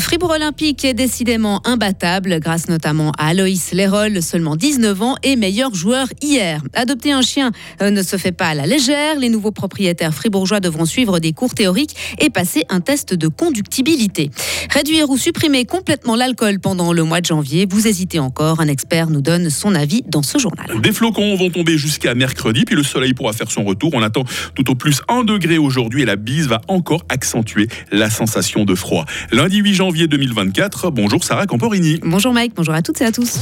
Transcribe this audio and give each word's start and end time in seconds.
Fribourg 0.00 0.30
Olympique 0.30 0.84
est 0.84 0.94
décidément 0.94 1.60
imbattable 1.64 2.40
grâce 2.40 2.68
notamment 2.68 3.12
à 3.16 3.28
Aloïs 3.28 3.72
Lérol, 3.72 4.22
seulement 4.22 4.56
19 4.56 5.02
ans 5.02 5.14
et 5.22 5.36
meilleur 5.36 5.72
joueur 5.74 6.08
hier. 6.20 6.62
Adopter 6.72 7.12
un 7.12 7.22
chien 7.22 7.52
euh, 7.80 7.90
ne 7.90 8.02
se 8.02 8.16
fait 8.16 8.32
pas 8.32 8.48
à 8.48 8.54
la 8.54 8.66
légère. 8.66 9.18
Les 9.18 9.28
nouveaux 9.28 9.52
propriétaires 9.52 10.12
fribourgeois 10.12 10.60
devront 10.60 10.84
suivre 10.84 11.20
des 11.20 11.32
cours 11.32 11.54
théoriques 11.54 11.94
et 12.18 12.28
passer 12.28 12.64
un 12.70 12.80
test 12.80 13.14
de 13.14 13.28
conductibilité. 13.28 14.30
Réduire 14.70 15.10
ou 15.10 15.16
supprimer 15.16 15.64
complètement 15.64 16.16
l'alcool 16.16 16.58
pendant 16.58 16.92
le 16.92 17.04
mois 17.04 17.20
de 17.20 17.26
janvier, 17.26 17.66
vous 17.68 17.86
hésitez 17.86 18.18
encore. 18.18 18.60
Un 18.60 18.68
expert 18.68 19.10
nous 19.10 19.20
donne 19.22 19.48
son 19.48 19.74
avis 19.74 20.02
dans 20.08 20.22
ce 20.22 20.38
journal. 20.38 20.66
Des 20.80 20.92
flocons 20.92 21.36
vont 21.36 21.50
tomber 21.50 21.78
jusqu'à 21.78 22.14
mercredi, 22.14 22.64
puis 22.64 22.74
le 22.74 22.82
soleil 22.82 23.14
pourra 23.14 23.32
faire 23.32 23.50
son 23.50 23.64
retour. 23.64 23.90
On 23.94 24.02
attend 24.02 24.24
tout 24.54 24.70
au 24.70 24.74
plus 24.74 25.02
1 25.08 25.22
degré 25.24 25.58
aujourd'hui 25.58 26.02
et 26.02 26.06
la 26.06 26.16
bise 26.16 26.48
va 26.48 26.60
encore 26.66 27.04
accentuer 27.08 27.68
la 27.92 28.10
sensation 28.10 28.64
de 28.64 28.74
froid. 28.74 29.04
Lundi 29.30 29.58
8 29.58 29.74
janvier 29.74 29.83
2024. 29.92 30.90
Bonjour 30.90 31.22
Sarah 31.22 31.46
Camporini. 31.46 32.00
Bonjour 32.02 32.32
Mike, 32.32 32.52
bonjour 32.56 32.74
à 32.74 32.82
toutes 32.82 33.00
et 33.00 33.04
à 33.04 33.12
tous. 33.12 33.40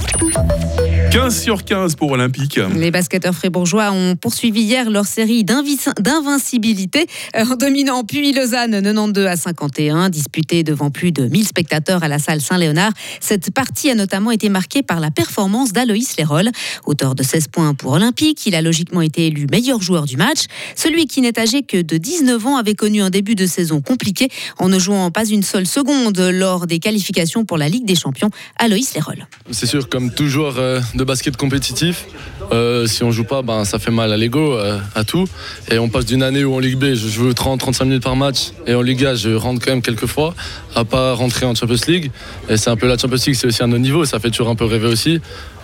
15 1.12 1.42
sur 1.42 1.62
15 1.66 1.96
pour 1.96 2.12
Olympique. 2.12 2.58
Les 2.74 2.90
basketteurs 2.90 3.34
fribourgeois 3.34 3.92
ont 3.92 4.16
poursuivi 4.16 4.62
hier 4.62 4.88
leur 4.88 5.04
série 5.04 5.44
d'invincibilité 5.44 7.04
euh, 7.36 7.44
en 7.44 7.56
dominant 7.56 8.02
puis 8.02 8.32
Lausanne 8.32 8.82
92 8.82 9.26
à 9.26 9.36
51, 9.36 10.08
disputée 10.08 10.62
devant 10.62 10.90
plus 10.90 11.12
de 11.12 11.24
1000 11.24 11.46
spectateurs 11.46 12.02
à 12.02 12.08
la 12.08 12.18
salle 12.18 12.40
Saint-Léonard. 12.40 12.92
Cette 13.20 13.52
partie 13.52 13.90
a 13.90 13.94
notamment 13.94 14.30
été 14.30 14.48
marquée 14.48 14.82
par 14.82 15.00
la 15.00 15.10
performance 15.10 15.74
d'Aloïs 15.74 16.16
Lérol. 16.16 16.48
Auteur 16.86 17.14
de 17.14 17.22
16 17.22 17.48
points 17.48 17.74
pour 17.74 17.92
Olympique, 17.92 18.46
il 18.46 18.54
a 18.54 18.62
logiquement 18.62 19.02
été 19.02 19.26
élu 19.26 19.46
meilleur 19.50 19.82
joueur 19.82 20.06
du 20.06 20.16
match. 20.16 20.46
Celui 20.76 21.04
qui 21.04 21.20
n'est 21.20 21.38
âgé 21.38 21.62
que 21.62 21.82
de 21.82 21.98
19 21.98 22.47
ans 22.47 22.56
avait 22.56 22.74
connu 22.74 23.02
un 23.02 23.10
début 23.10 23.34
de 23.34 23.44
saison 23.44 23.82
compliqué 23.82 24.30
en 24.58 24.70
ne 24.70 24.78
jouant 24.78 25.10
pas 25.10 25.26
une 25.26 25.42
seule 25.42 25.66
seconde 25.66 26.19
lors 26.19 26.66
des 26.66 26.78
qualifications 26.78 27.44
pour 27.44 27.58
la 27.58 27.69
Ligue 27.69 27.84
des 27.84 27.97
Champions. 27.97 28.30
Aloïs 28.58 28.94
Lérol. 28.94 29.26
C'est 29.50 29.66
sûr, 29.66 29.91
comme 29.91 30.10
tout 30.10 30.26
joueur 30.26 30.58
euh, 30.58 30.80
de 30.94 31.02
basket 31.05 31.36
compétitif, 31.36 32.06
euh, 32.53 32.86
si 32.86 33.03
on 33.05 33.11
joue 33.11 33.25
pas, 33.25 33.42
ben, 33.42 33.64
ça 33.64 33.78
fait 33.78 33.91
mal 33.91 34.12
à 34.12 34.17
l'ego, 34.17 34.55
euh, 34.55 34.78
à 34.95 35.05
tout. 35.05 35.27
Et 35.70 35.78
on 35.78 35.89
passe 35.89 36.06
d'une 36.06 36.22
année 36.22 36.44
où 36.44 36.55
en 36.55 36.59
Ligue 36.59 36.78
B, 36.78 36.94
je 36.94 37.09
joue 37.09 37.31
30-35 37.31 37.84
minutes 37.84 38.03
par 38.03 38.17
match, 38.17 38.53
et 38.67 38.75
en 38.75 38.83
Liga, 38.83 39.14
je 39.14 39.31
rentre 39.31 39.64
quand 39.64 39.70
même 39.70 39.83
quelques 39.83 40.06
fois, 40.06 40.34
à 40.75 40.84
pas 40.84 41.14
rentrer 41.14 41.47
en 41.47 41.55
Champions 41.55 41.77
League. 41.89 42.11
Et 42.48 42.56
c'est 42.56 42.70
un 42.70 42.77
peu 42.77 42.86
la 42.86 42.98
Champions 42.98 43.19
League, 43.27 43.36
c'est 43.36 43.47
aussi 43.47 43.62
un 43.62 43.70
autre 43.70 43.78
niveau, 43.78 44.05
ça 44.05 44.19
fait 44.19 44.31
toujours 44.31 44.48
un 44.48 44.55
peu 44.55 44.64
rêver 44.64 44.89
aussi. 44.89 45.20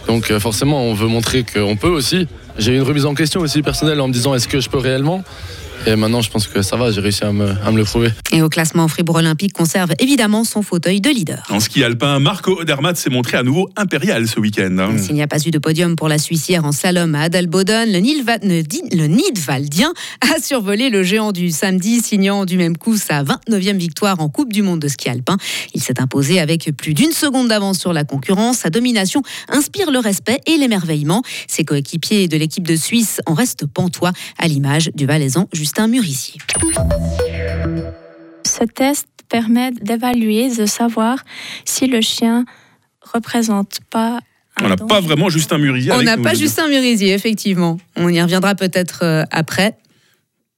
Donc 0.07 0.33
forcément, 0.39 0.83
on 0.85 0.95
veut 0.95 1.09
montrer 1.09 1.45
qu'on 1.45 1.77
peut 1.77 1.89
aussi. 1.89 2.27
J'ai 2.57 2.73
eu 2.73 2.77
une 2.77 2.83
remise 2.83 3.05
en 3.05 3.15
question 3.15 3.41
aussi 3.41 3.63
personnelle 3.63 4.01
en 4.01 4.09
me 4.09 4.13
disant 4.13 4.35
est-ce 4.35 4.49
que 4.49 4.59
je 4.59 4.71
peux 4.71 4.79
réellement? 4.79 5.23
Et 5.87 5.97
maintenant, 5.97 6.21
je 6.21 6.31
pense 6.31 6.47
que 6.47 6.61
ça 6.63 6.77
va, 6.77 6.91
j'ai 6.91 7.01
réussi 7.01 7.25
à 7.25 7.33
me, 7.33 7.55
le 7.77 7.85
prouver. 7.85 8.11
Et 8.33 8.43
au 8.43 8.49
classement, 8.49 8.89
Fribourg 8.89 9.17
Olympique 9.17 9.53
conserve 9.53 9.93
évidemment 9.99 10.45
son 10.45 10.63
fauteuil 10.63 11.01
de 11.01 11.09
leader. 11.09 11.43
En 11.51 11.61
ski 11.61 11.85
alpin, 11.85 12.19
Marco 12.19 12.61
Odermatt 12.61 12.97
s'est 12.97 13.11
montré 13.11 13.37
à 13.37 13.43
nouveau 13.43 13.71
impérial 13.77 14.27
ce 14.27 14.41
week-end. 14.41 14.77
Hein. 14.79 14.99
S'il 14.99 15.15
n'y 15.15 15.23
a 15.23 15.27
pas 15.27 15.39
eu 15.47 15.51
de 15.51 15.59
podium 15.59 15.97
pour 15.97 16.09
la 16.09 16.19
Suissière 16.19 16.65
en 16.65 16.73
slalom 16.73 17.15
à 17.15 17.23
Adelboden, 17.23 17.91
le, 17.91 18.01
le 18.01 19.07
Nidwaldien 19.07 19.93
a 20.21 20.41
survolé 20.41 20.91
le 20.91 21.03
géant 21.03 21.33
du 21.33 21.51
samedi, 21.51 22.01
signant 22.01 22.45
du 22.45 22.57
même 22.57 22.77
coup 22.77 22.97
sa 22.97 23.23
29e 23.23 23.77
victoire 23.77 24.21
en 24.21 24.29
Coupe 24.29 24.53
du 24.53 24.63
Monde 24.63 24.81
de 24.81 24.89
ski 24.89 25.09
alpin. 25.09 25.37
Il 25.75 25.83
s'est 25.83 26.01
imposé 26.01 26.41
avec 26.41 26.71
plus 26.77 26.95
d'une 26.95 27.13
seconde 27.13 27.49
d'avance 27.49 27.79
sur 27.79 27.93
la 27.93 28.05
concurrence. 28.05 28.59
Sa 28.59 28.71
domination 28.71 29.23
inspire 29.49 29.91
le 29.91 30.01
respect 30.01 30.41
et 30.47 30.57
l'émerveillement. 30.57 31.23
Ses 31.47 31.65
coéquipiers 31.65 32.29
de 32.29 32.37
l'équipe 32.37 32.67
de 32.67 32.77
Suisse 32.77 33.21
en 33.27 33.35
restent 33.35 33.67
pantois, 33.67 34.13
à 34.39 34.49
l'image 34.49 34.91
du 34.95 35.07
Valaisan 35.07 35.49
Justin 35.53 35.68
Murissier. 35.89 36.41
Ce 38.47 38.65
test 38.65 39.07
permet 39.29 39.73
d'évaluer, 39.73 40.55
de 40.55 40.67
savoir 40.67 41.25
si 41.65 41.87
le 41.87 42.01
chien 42.01 42.45
représente 43.03 43.81
pas 43.91 44.21
on 44.61 44.69
n'a 44.69 44.77
pas 44.77 45.01
vraiment 45.01 45.29
Justin 45.29 45.59
Murisier. 45.59 45.93
On 45.93 46.03
n'a 46.03 46.17
pas 46.17 46.35
Justin 46.35 46.69
Murisier, 46.69 47.13
effectivement. 47.15 47.79
On 47.95 48.09
y 48.09 48.21
reviendra 48.21 48.57
peut-être 48.57 49.05
euh, 49.05 49.23
après. 49.31 49.77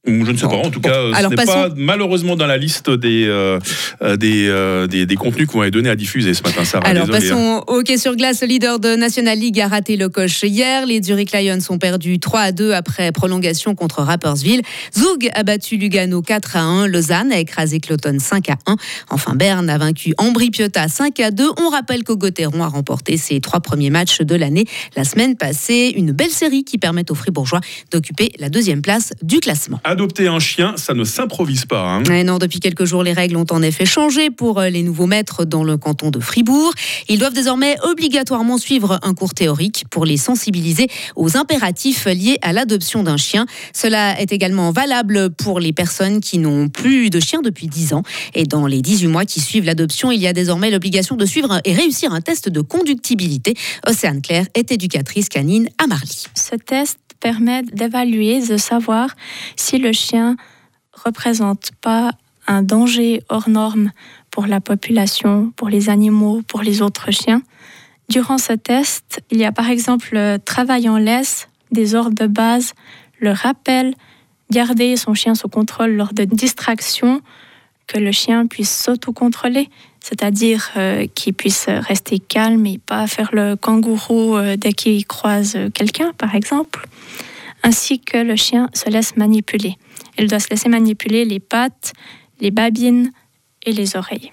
Je 0.06 0.12
ne 0.12 0.36
sais 0.36 0.46
pas. 0.46 0.56
En 0.56 0.70
tout 0.70 0.80
cas, 0.80 0.94
ce 0.94 1.26
n'est 1.26 1.36
pas 1.36 1.68
malheureusement 1.76 2.34
dans 2.34 2.46
la 2.46 2.56
liste 2.56 2.88
des, 2.88 3.26
euh, 3.26 3.58
euh, 4.00 4.16
euh, 4.22 4.86
des, 4.86 5.04
des, 5.04 5.14
contenus 5.14 5.46
qu'on 5.46 5.60
va 5.60 5.70
donner 5.70 5.90
à 5.90 5.96
diffuser 5.96 6.32
ce 6.32 6.42
matin, 6.42 6.64
Sarah. 6.64 6.88
Alors, 6.88 7.06
passons 7.06 7.62
au 7.66 7.74
hockey 7.74 7.98
sur 7.98 8.16
glace. 8.16 8.40
Le 8.40 8.46
leader 8.46 8.78
de 8.78 8.96
National 8.96 9.38
League 9.38 9.60
a 9.60 9.68
raté 9.68 9.98
le 9.98 10.08
coche 10.08 10.42
hier. 10.42 10.86
Les 10.86 11.02
Zurich 11.02 11.32
Lions 11.32 11.58
ont 11.68 11.76
perdu 11.76 12.18
3 12.18 12.40
à 12.40 12.52
2 12.52 12.72
après 12.72 13.12
prolongation 13.12 13.74
contre 13.74 14.00
Rappersville. 14.00 14.62
Zug 14.96 15.28
a 15.34 15.42
battu 15.42 15.76
Lugano 15.76 16.22
4 16.22 16.56
à 16.56 16.60
1. 16.60 16.86
Lausanne 16.86 17.30
a 17.30 17.38
écrasé 17.38 17.78
Cloton 17.78 18.16
5 18.18 18.48
à 18.48 18.56
1. 18.66 18.76
Enfin, 19.10 19.34
Berne 19.34 19.68
a 19.68 19.76
vaincu 19.76 20.14
Ambri 20.16 20.50
Piotta 20.50 20.88
5 20.88 21.20
à 21.20 21.30
2. 21.30 21.44
On 21.60 21.68
rappelle 21.68 22.04
qu'Augoteron 22.04 22.62
a 22.62 22.68
remporté 22.68 23.18
ses 23.18 23.40
trois 23.40 23.60
premiers 23.60 23.90
matchs 23.90 24.22
de 24.22 24.34
l'année 24.34 24.64
la 24.96 25.04
semaine 25.04 25.36
passée. 25.36 25.92
Une 25.94 26.12
belle 26.12 26.30
série 26.30 26.64
qui 26.64 26.78
permet 26.78 27.10
aux 27.10 27.14
Fribourgeois 27.14 27.60
d'occuper 27.90 28.30
la 28.38 28.48
deuxième 28.48 28.80
place 28.80 29.12
du 29.20 29.40
classement. 29.40 29.78
Adopter 29.90 30.28
un 30.28 30.38
chien, 30.38 30.74
ça 30.76 30.94
ne 30.94 31.02
s'improvise 31.02 31.64
pas. 31.64 31.82
Hein. 31.82 32.22
non, 32.22 32.38
depuis 32.38 32.60
quelques 32.60 32.84
jours, 32.84 33.02
les 33.02 33.12
règles 33.12 33.36
ont 33.36 33.46
en 33.50 33.60
effet 33.60 33.84
changé 33.84 34.30
pour 34.30 34.60
euh, 34.60 34.68
les 34.68 34.84
nouveaux 34.84 35.08
maîtres 35.08 35.44
dans 35.44 35.64
le 35.64 35.76
canton 35.78 36.12
de 36.12 36.20
Fribourg. 36.20 36.72
Ils 37.08 37.18
doivent 37.18 37.32
désormais 37.32 37.74
obligatoirement 37.82 38.56
suivre 38.56 39.00
un 39.02 39.14
cours 39.14 39.34
théorique 39.34 39.86
pour 39.90 40.04
les 40.04 40.16
sensibiliser 40.16 40.86
aux 41.16 41.36
impératifs 41.36 42.04
liés 42.04 42.38
à 42.40 42.52
l'adoption 42.52 43.02
d'un 43.02 43.16
chien. 43.16 43.46
Cela 43.74 44.20
est 44.20 44.30
également 44.30 44.70
valable 44.70 45.30
pour 45.30 45.58
les 45.58 45.72
personnes 45.72 46.20
qui 46.20 46.38
n'ont 46.38 46.68
plus 46.68 47.10
de 47.10 47.18
chien 47.18 47.42
depuis 47.42 47.66
10 47.66 47.94
ans. 47.94 48.04
Et 48.36 48.44
dans 48.44 48.68
les 48.68 48.82
18 48.82 49.08
mois 49.08 49.24
qui 49.24 49.40
suivent 49.40 49.64
l'adoption, 49.64 50.12
il 50.12 50.20
y 50.20 50.28
a 50.28 50.32
désormais 50.32 50.70
l'obligation 50.70 51.16
de 51.16 51.26
suivre 51.26 51.60
et 51.64 51.74
réussir 51.74 52.12
un 52.12 52.20
test 52.20 52.48
de 52.48 52.60
conductibilité. 52.60 53.54
Océane 53.88 54.22
Claire 54.22 54.46
est 54.54 54.70
éducatrice 54.70 55.28
canine 55.28 55.68
à 55.78 55.88
Marly. 55.88 56.26
Ce 56.36 56.54
test 56.54 57.09
permet 57.20 57.62
d'évaluer, 57.62 58.40
de 58.40 58.56
savoir 58.56 59.14
si 59.56 59.78
le 59.78 59.92
chien 59.92 60.36
représente 60.92 61.70
pas 61.80 62.12
un 62.46 62.62
danger 62.62 63.22
hors 63.28 63.48
norme 63.48 63.92
pour 64.30 64.46
la 64.46 64.60
population, 64.60 65.52
pour 65.56 65.68
les 65.68 65.88
animaux, 65.88 66.42
pour 66.46 66.62
les 66.62 66.82
autres 66.82 67.10
chiens. 67.10 67.42
Durant 68.08 68.38
ce 68.38 68.54
test, 68.54 69.22
il 69.30 69.38
y 69.38 69.44
a 69.44 69.52
par 69.52 69.70
exemple 69.70 70.08
le 70.12 70.38
travail 70.38 70.88
en 70.88 70.98
laisse, 70.98 71.48
des 71.70 71.94
ordres 71.94 72.14
de 72.14 72.26
base, 72.26 72.72
le 73.20 73.30
rappel, 73.30 73.94
garder 74.50 74.96
son 74.96 75.14
chien 75.14 75.34
sous 75.34 75.48
contrôle 75.48 75.92
lors 75.92 76.12
de 76.12 76.24
distractions, 76.24 77.20
que 77.90 77.98
le 77.98 78.12
chien 78.12 78.46
puisse 78.46 78.70
s'autocontrôler, 78.70 79.68
c'est-à-dire 80.00 80.70
euh, 80.76 81.06
qu'il 81.12 81.34
puisse 81.34 81.66
rester 81.68 82.20
calme 82.20 82.64
et 82.66 82.78
pas 82.78 83.06
faire 83.08 83.30
le 83.32 83.56
kangourou 83.56 84.36
euh, 84.36 84.56
dès 84.56 84.72
qu'il 84.72 85.04
croise 85.06 85.58
quelqu'un, 85.74 86.12
par 86.16 86.36
exemple, 86.36 86.86
ainsi 87.64 87.98
que 87.98 88.18
le 88.18 88.36
chien 88.36 88.68
se 88.74 88.88
laisse 88.88 89.16
manipuler. 89.16 89.76
Il 90.18 90.28
doit 90.28 90.38
se 90.38 90.48
laisser 90.50 90.68
manipuler 90.68 91.24
les 91.24 91.40
pattes, 91.40 91.92
les 92.40 92.52
babines 92.52 93.10
et 93.66 93.72
les 93.72 93.96
oreilles. 93.96 94.30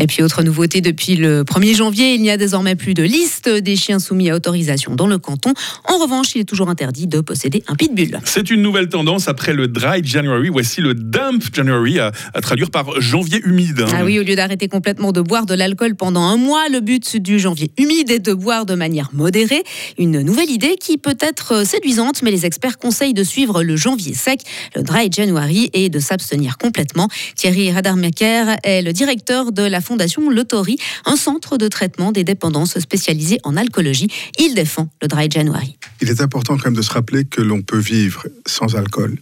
Et 0.00 0.06
puis 0.06 0.22
autre 0.22 0.42
nouveauté 0.42 0.80
depuis 0.80 1.14
le 1.14 1.44
1er 1.44 1.76
janvier, 1.76 2.14
il 2.14 2.22
n'y 2.22 2.30
a 2.30 2.38
désormais 2.38 2.74
plus 2.74 2.94
de 2.94 3.02
liste 3.02 3.50
des 3.50 3.76
chiens 3.76 3.98
soumis 3.98 4.30
à 4.30 4.34
autorisation 4.34 4.94
dans 4.94 5.06
le 5.06 5.18
canton. 5.18 5.52
En 5.86 5.98
revanche, 5.98 6.34
il 6.34 6.40
est 6.40 6.44
toujours 6.44 6.70
interdit 6.70 7.06
de 7.06 7.20
posséder 7.20 7.62
un 7.68 7.74
pitbull. 7.74 8.18
C'est 8.24 8.50
une 8.50 8.62
nouvelle 8.62 8.88
tendance 8.88 9.28
après 9.28 9.52
le 9.52 9.68
Dry 9.68 10.00
January. 10.02 10.48
Voici 10.48 10.80
le 10.80 10.94
Dump 10.94 11.44
January 11.52 11.98
à, 12.00 12.12
traduire 12.40 12.70
par 12.70 12.98
janvier 12.98 13.42
humide. 13.44 13.84
Ah 13.92 14.04
oui, 14.04 14.18
au 14.18 14.22
lieu 14.22 14.34
d'arrêter 14.34 14.68
complètement 14.68 15.12
de 15.12 15.20
boire 15.20 15.44
de 15.44 15.52
l'alcool 15.52 15.94
pendant 15.94 16.22
un 16.22 16.38
mois, 16.38 16.70
le 16.70 16.80
but 16.80 17.18
du 17.18 17.38
janvier 17.38 17.70
humide 17.76 18.10
est 18.10 18.20
de 18.20 18.32
boire 18.32 18.64
de 18.64 18.74
manière 18.74 19.10
modérée. 19.12 19.62
Une 19.98 20.22
nouvelle 20.22 20.50
idée 20.50 20.76
qui 20.80 20.96
peut 20.96 21.18
être 21.20 21.66
séduisante, 21.66 22.22
mais 22.22 22.30
les 22.30 22.46
experts 22.46 22.78
conseillent 22.78 23.12
de 23.12 23.24
suivre 23.24 23.62
le 23.62 23.76
janvier 23.76 24.14
sec, 24.14 24.40
le 24.74 24.82
Dry 24.82 25.12
January, 25.12 25.68
et 25.74 25.90
de 25.90 25.98
s'abstenir 25.98 26.56
complètement. 26.56 27.08
Thierry 27.36 27.70
Radarmaker 27.70 28.56
est 28.62 28.80
le 28.80 28.94
directeur 28.94 29.52
de 29.52 29.62
la 29.62 29.82
Fondation 29.90 30.30
Lotori, 30.30 30.78
un 31.04 31.16
centre 31.16 31.58
de 31.58 31.66
traitement 31.66 32.12
des 32.12 32.22
dépendances 32.22 32.78
spécialisé 32.78 33.40
en 33.42 33.56
alcoolologie. 33.56 34.06
Il 34.38 34.54
défend 34.54 34.88
le 35.02 35.08
Dry 35.08 35.28
January. 35.28 35.76
Il 36.00 36.08
est 36.08 36.20
important 36.20 36.56
quand 36.56 36.66
même 36.66 36.76
de 36.76 36.82
se 36.82 36.92
rappeler 36.92 37.24
que 37.24 37.42
l'on 37.42 37.60
peut 37.62 37.80
vivre 37.80 38.24
sans 38.46 38.76
alcool 38.76 39.18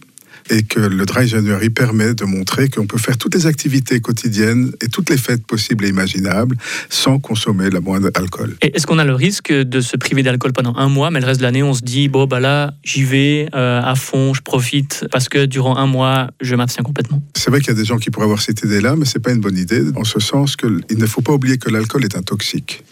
et 0.49 0.63
que 0.63 0.79
le 0.79 1.05
Dry 1.05 1.27
January 1.27 1.69
permet 1.69 2.13
de 2.13 2.25
montrer 2.25 2.69
qu'on 2.69 2.87
peut 2.87 2.97
faire 2.97 3.17
toutes 3.17 3.35
les 3.35 3.45
activités 3.45 3.99
quotidiennes 3.99 4.71
et 4.81 4.87
toutes 4.87 5.09
les 5.09 5.17
fêtes 5.17 5.45
possibles 5.45 5.85
et 5.85 5.89
imaginables 5.89 6.57
sans 6.89 7.19
consommer 7.19 7.69
la 7.69 7.79
moindre 7.79 8.09
alcool. 8.15 8.55
Est-ce 8.61 8.87
qu'on 8.87 8.99
a 8.99 9.05
le 9.05 9.13
risque 9.13 9.51
de 9.51 9.81
se 9.81 9.97
priver 9.97 10.23
d'alcool 10.23 10.53
pendant 10.53 10.75
un 10.75 10.89
mois, 10.89 11.11
mais 11.11 11.19
le 11.19 11.25
reste 11.25 11.39
de 11.39 11.45
l'année, 11.45 11.63
on 11.63 11.73
se 11.73 11.81
dit, 11.81 12.07
bon, 12.07 12.25
bah 12.25 12.39
là, 12.39 12.73
j'y 12.83 13.03
vais 13.03 13.47
euh, 13.53 13.81
à 13.81 13.95
fond, 13.95 14.33
je 14.33 14.41
profite, 14.41 15.05
parce 15.11 15.29
que 15.29 15.45
durant 15.45 15.77
un 15.77 15.87
mois, 15.87 16.31
je 16.41 16.55
m'abstiens 16.55 16.83
complètement 16.83 17.21
C'est 17.35 17.49
vrai 17.49 17.59
qu'il 17.59 17.69
y 17.69 17.75
a 17.75 17.79
des 17.79 17.85
gens 17.85 17.97
qui 17.97 18.09
pourraient 18.09 18.25
avoir 18.25 18.41
cette 18.41 18.63
idée-là, 18.63 18.95
mais 18.95 19.05
ce 19.05 19.17
n'est 19.17 19.21
pas 19.21 19.31
une 19.31 19.41
bonne 19.41 19.57
idée, 19.57 19.81
en 19.95 20.03
ce 20.03 20.19
sens 20.19 20.55
qu'il 20.55 20.81
ne 20.89 21.05
faut 21.05 21.21
pas 21.21 21.33
oublier 21.33 21.57
que 21.57 21.69
l'alcool 21.69 22.03
est 22.03 22.15
un 22.15 22.23
toxique 22.23 22.83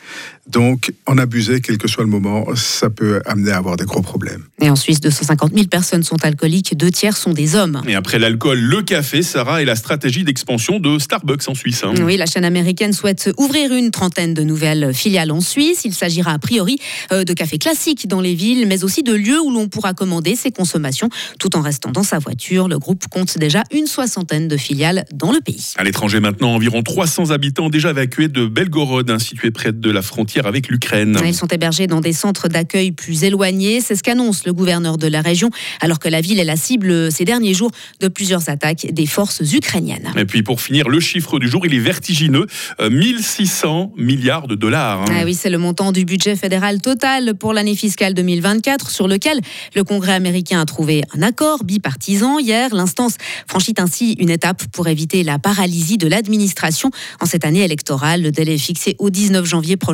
Donc, 0.49 0.93
en 1.05 1.17
abuser, 1.17 1.59
quel 1.59 1.77
que 1.77 1.87
soit 1.89 2.03
le 2.05 2.09
moment, 2.09 2.45
ça 2.55 2.89
peut 2.89 3.21
amener 3.25 3.51
à 3.51 3.57
avoir 3.57 3.75
des 3.75 3.83
gros 3.83 4.01
problèmes. 4.01 4.43
Et 4.61 4.69
en 4.69 4.75
Suisse, 4.77 5.01
250 5.01 5.53
000 5.53 5.67
personnes 5.67 6.03
sont 6.03 6.23
alcooliques, 6.23 6.77
deux 6.77 6.89
tiers 6.91 7.17
sont 7.17 7.33
des 7.33 7.55
hommes. 7.55 7.81
Et 7.87 7.95
après 7.95 8.17
l'alcool, 8.17 8.59
le 8.59 8.81
café, 8.81 9.21
Sarah, 9.23 9.61
et 9.61 9.65
la 9.65 9.75
stratégie 9.75 10.23
d'expansion 10.23 10.79
de 10.79 10.99
Starbucks 10.99 11.49
en 11.49 11.55
Suisse. 11.55 11.83
hein. 11.83 11.93
Oui, 12.01 12.15
la 12.15 12.25
chaîne 12.25 12.45
américaine 12.45 12.93
souhaite 12.93 13.29
ouvrir 13.37 13.73
une 13.73 13.91
trentaine 13.91 14.33
de 14.33 14.43
nouvelles 14.43 14.93
filiales 14.93 15.31
en 15.31 15.41
Suisse. 15.41 15.81
Il 15.83 15.93
s'agira 15.93 16.31
a 16.31 16.39
priori 16.39 16.77
euh, 17.11 17.25
de 17.25 17.33
cafés 17.33 17.57
classiques 17.57 18.07
dans 18.07 18.21
les 18.21 18.33
villes, 18.35 18.67
mais 18.67 18.83
aussi 18.85 19.03
de 19.03 19.13
lieux 19.13 19.41
où 19.41 19.51
l'on 19.51 19.67
pourra 19.67 19.93
commander 19.93 20.35
ses 20.35 20.51
consommations 20.51 21.09
tout 21.39 21.57
en 21.57 21.61
restant 21.61 21.91
dans 21.91 22.03
sa 22.03 22.19
voiture. 22.19 22.69
Le 22.69 22.79
groupe 22.79 23.07
compte 23.09 23.37
déjà 23.37 23.63
une 23.73 23.87
soixantaine 23.87 24.47
de 24.47 24.55
filiales 24.55 25.05
dans 25.13 25.33
le 25.33 25.41
pays. 25.41 25.73
À 25.75 25.83
l'étranger 25.83 26.21
maintenant, 26.21 26.53
environ 26.55 26.83
300 26.83 27.31
habitants 27.31 27.69
déjà 27.69 27.89
évacués 27.89 28.29
de 28.29 28.45
Belgorod, 28.45 29.09
hein, 29.11 29.19
situé 29.19 29.51
près 29.51 29.71
de 29.73 29.91
la 29.91 29.96
frontière 30.01 30.45
avec 30.47 30.67
l'Ukraine. 30.69 31.17
Ils 31.25 31.33
sont 31.33 31.47
hébergés 31.47 31.87
dans 31.87 32.01
des 32.01 32.13
centres 32.13 32.47
d'accueil 32.47 32.91
plus 32.91 33.23
éloignés. 33.23 33.81
C'est 33.81 33.95
ce 33.95 34.03
qu'annonce 34.03 34.45
le 34.45 34.53
gouverneur 34.53 34.97
de 34.97 35.07
la 35.07 35.21
région, 35.21 35.49
alors 35.81 35.99
que 35.99 36.09
la 36.09 36.21
ville 36.21 36.39
est 36.39 36.45
la 36.45 36.55
cible 36.55 37.11
ces 37.11 37.25
derniers 37.25 37.53
jours 37.53 37.71
de 37.99 38.07
plusieurs 38.07 38.49
attaques 38.49 38.87
des 38.91 39.05
forces 39.05 39.41
ukrainiennes. 39.53 40.11
Et 40.17 40.25
puis 40.25 40.43
pour 40.43 40.61
finir, 40.61 40.89
le 40.89 40.99
chiffre 40.99 41.39
du 41.39 41.47
jour, 41.49 41.65
il 41.65 41.73
est 41.73 41.79
vertigineux, 41.79 42.47
euh, 42.79 42.89
1600 42.89 43.93
milliards 43.97 44.47
de 44.47 44.55
dollars. 44.55 45.01
hein. 45.01 45.05
Ah 45.09 45.23
oui, 45.25 45.33
c'est 45.33 45.49
le 45.49 45.57
montant 45.57 45.91
du 45.91 46.05
budget 46.05 46.35
fédéral 46.35 46.81
total 46.81 47.35
pour 47.35 47.53
l'année 47.53 47.75
fiscale 47.75 48.13
2024 48.13 48.89
sur 48.89 49.07
lequel 49.07 49.39
le 49.75 49.83
Congrès 49.83 50.13
américain 50.13 50.61
a 50.61 50.65
trouvé 50.65 51.03
un 51.17 51.21
accord 51.21 51.63
bipartisan 51.63 52.39
hier. 52.39 52.73
L'instance 52.73 53.15
franchit 53.47 53.75
ainsi 53.77 54.13
une 54.19 54.29
étape 54.29 54.63
pour 54.71 54.87
éviter 54.87 55.23
la 55.23 55.39
paralysie 55.39 55.97
de 55.97 56.07
l'administration 56.07 56.91
en 57.21 57.25
cette 57.25 57.45
année 57.45 57.63
électorale. 57.63 58.21
Le 58.21 58.31
délai 58.31 58.55
est 58.55 58.57
fixé 58.57 58.95
au 58.99 59.09
19 59.09 59.45
janvier 59.45 59.77
prochain, 59.77 59.86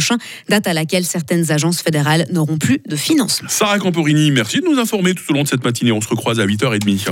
date 0.49 0.67
à 0.67 0.73
laquelle 0.73 1.05
certaines 1.05 1.51
agences 1.51 1.81
fédérales 1.81 2.25
n'auront 2.31 2.57
plus 2.57 2.79
de 2.87 2.95
financement. 2.95 3.49
Sarah 3.49 3.79
Camporini, 3.79 4.31
merci 4.31 4.59
de 4.59 4.65
nous 4.65 4.79
informer 4.79 5.13
tout 5.13 5.23
au 5.29 5.33
long 5.33 5.43
de 5.43 5.47
cette 5.47 5.63
matinée. 5.63 5.91
On 5.91 6.01
se 6.01 6.07
recroise 6.07 6.39
à 6.39 6.45
8h30. 6.45 7.11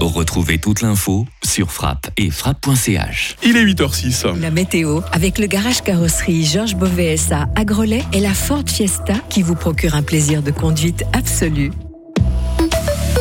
Retrouvez 0.00 0.58
toute 0.58 0.80
l'info 0.80 1.26
sur 1.44 1.72
frappe 1.72 2.10
et 2.16 2.30
frappe.ch. 2.30 3.36
Il 3.42 3.56
est 3.56 3.64
8h06. 3.64 4.38
La 4.40 4.50
météo, 4.50 5.00
avec 5.12 5.38
le 5.38 5.46
garage 5.46 5.82
carrosserie 5.82 6.44
Georges 6.44 6.76
Beauvais 6.76 7.16
SA 7.16 7.48
à 7.56 7.64
Grelais 7.64 8.04
et 8.12 8.20
la 8.20 8.34
Ford 8.34 8.64
Fiesta 8.66 9.14
qui 9.28 9.42
vous 9.42 9.56
procure 9.56 9.94
un 9.94 10.02
plaisir 10.02 10.42
de 10.42 10.52
conduite 10.52 11.04
absolu. 11.12 11.70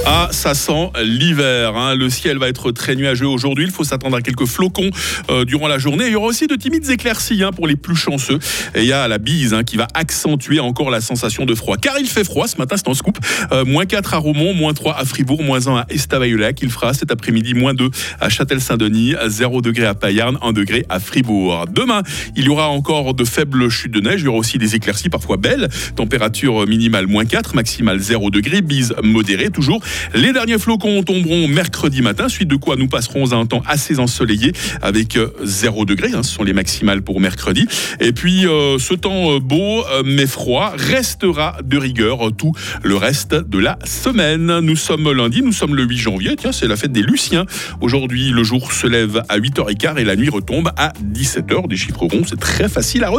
Ah, 0.10 0.30
ça 0.32 0.54
sent 0.54 0.90
l'hiver. 1.04 1.76
hein. 1.76 1.94
Le 1.94 2.10
ciel 2.10 2.38
va 2.38 2.48
être 2.48 2.72
très 2.72 2.96
nuageux 2.96 3.28
aujourd'hui. 3.28 3.66
Il 3.66 3.72
faut 3.72 3.84
s'attendre 3.84 4.16
à 4.16 4.22
quelques 4.22 4.46
flocons 4.46 4.90
euh, 5.30 5.44
durant 5.44 5.68
la 5.68 5.80
journée. 5.80 6.06
Il 6.06 6.14
y 6.14 6.16
aura 6.16 6.28
aussi 6.28 6.48
de 6.48 6.56
timides 6.56 6.90
éclaircies 6.90 7.44
hein, 7.44 7.52
pour 7.52 7.68
les 7.68 7.76
plus 7.76 7.98
chanceux. 7.98 8.40
Et 8.74 8.84
il 8.84 8.88
y 8.88 8.94
a 8.94 9.06
la 9.10 9.18
bise 9.18 9.54
hein, 9.54 9.66
qui 9.66 9.76
va 9.76 9.86
accentuer 9.94 10.62
encore 10.62 10.92
la 10.92 11.02
sensation 11.02 11.46
de 11.46 11.54
froid. 11.54 11.76
Car 11.76 12.00
il 12.00 12.08
fait 12.08 12.24
froid 12.24 12.48
ce 12.48 12.56
matin, 12.58 12.78
c'est 12.78 12.88
en 12.88 12.94
scoop. 12.94 13.18
Euh, 13.52 13.66
moins 13.66 13.86
4 13.86 14.14
à 14.14 14.18
Romont, 14.18 14.54
moins 14.54 14.74
3 14.74 14.98
à 14.98 15.04
Fribourg, 15.04 15.44
moins 15.44 15.68
1 15.68 15.76
à 15.76 15.86
Estavayer-Lac. 15.90 16.62
Il 16.62 16.70
fera 16.70 16.94
cet 16.94 17.12
après-midi 17.12 17.54
moins 17.54 17.74
2 17.74 17.90
à 18.22 18.30
Châtel-Saint-Denis, 18.30 19.14
0 19.28 19.62
degré 19.62 19.88
à 19.88 19.94
Payarn, 19.94 20.38
1 20.42 20.54
degré 20.54 20.86
à 20.88 21.02
Fribourg. 21.02 21.66
Demain, 21.70 22.02
il 22.38 22.46
y 22.46 22.50
aura 22.50 22.70
encore 22.70 23.14
de 23.14 23.26
faibles 23.26 23.70
chutes 23.70 23.92
de 23.92 24.00
neige. 24.00 24.22
Il 24.22 24.26
y 24.26 24.30
aura 24.30 24.38
aussi 24.38 24.58
des 24.58 24.74
éclaircies 24.74 25.10
parfois 25.10 25.36
belles. 25.36 25.68
Température 25.98 26.66
minimale 26.66 27.08
moins 27.08 27.26
4, 27.26 27.56
maximale 27.56 28.00
0 28.00 28.30
degré. 28.30 28.62
Bise 28.62 28.96
modérée 29.04 29.50
toujours. 29.50 29.82
Les 30.14 30.34
derniers 30.34 30.60
flocons 30.60 31.04
tomberont 31.04 31.48
mercredi 31.48 32.02
matin, 32.02 32.30
suite 32.30 32.48
de 32.48 32.56
quoi 32.56 32.76
nous 32.76 32.88
passerons 32.88 33.32
à 33.32 33.36
un 33.36 33.46
temps 33.46 33.64
assez 33.66 34.00
ensoleillé 34.00 34.54
avec 34.82 35.18
euh, 35.18 35.32
0 35.44 35.86
degré. 35.86 36.10
hein, 36.14 36.24
ce 36.24 36.32
sont 36.34 36.44
les 36.44 36.54
maximales 36.54 37.02
pour 37.02 37.20
mercredi. 37.20 37.68
Et 38.00 38.12
puis 38.12 38.46
euh, 38.46 38.78
ce 38.80 38.94
temps 38.94 39.36
euh, 39.36 39.40
beau 39.40 39.84
euh, 39.86 40.04
mais 40.06 40.28
froid 40.28 40.74
restera 40.76 41.58
de 41.64 41.78
rigueur 41.78 42.28
euh, 42.28 42.32
tout 42.32 42.54
le 42.84 42.96
reste 42.96 43.34
de 43.36 43.60
la 43.60 43.78
semaine. 43.86 44.60
Nous 44.60 44.76
sommes 44.76 45.12
lundi, 45.12 45.42
nous 45.42 45.52
sommes 45.52 45.76
le 45.76 45.84
8 45.84 45.98
janvier. 45.98 46.36
Tiens, 46.38 46.52
c'est 46.52 46.68
la 46.68 46.76
fête 46.76 46.92
des 46.92 47.02
Luciens. 47.02 47.46
Aujourd'hui, 47.82 48.30
le 48.30 48.44
jour 48.44 48.72
se 48.72 48.88
lève 48.88 49.22
à 49.30 49.40
8h15 49.40 49.98
et 49.98 50.04
la 50.04 50.16
nuit 50.16 50.30
retombe 50.30 50.72
à 50.78 50.94
17h. 51.14 51.68
Des 51.68 51.78
chiffres 51.78 52.06
ronds, 52.06 52.24
c'est 52.28 52.40
très 52.40 52.70
facile 52.70 53.04
à 53.04 53.10
retenir. 53.10 53.18